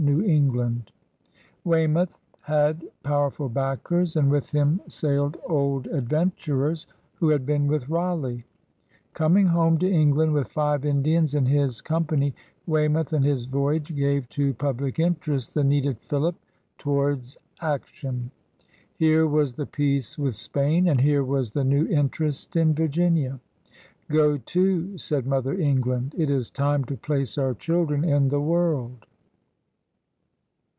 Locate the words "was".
19.27-19.53, 21.23-21.51